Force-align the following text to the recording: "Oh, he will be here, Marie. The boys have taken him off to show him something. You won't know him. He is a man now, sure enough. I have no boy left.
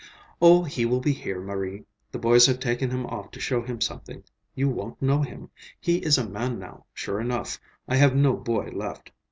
"Oh, 0.41 0.63
he 0.63 0.83
will 0.83 0.99
be 0.99 1.13
here, 1.13 1.39
Marie. 1.39 1.83
The 2.11 2.17
boys 2.17 2.47
have 2.47 2.59
taken 2.59 2.89
him 2.89 3.05
off 3.05 3.29
to 3.29 3.39
show 3.39 3.61
him 3.61 3.79
something. 3.81 4.23
You 4.55 4.67
won't 4.67 4.99
know 4.99 5.21
him. 5.21 5.51
He 5.79 5.97
is 5.97 6.17
a 6.17 6.27
man 6.27 6.57
now, 6.57 6.85
sure 6.91 7.21
enough. 7.21 7.59
I 7.87 7.97
have 7.97 8.15
no 8.15 8.35
boy 8.35 8.71
left. 8.73 9.11